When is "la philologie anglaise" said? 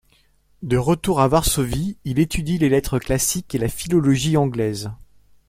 3.59-4.89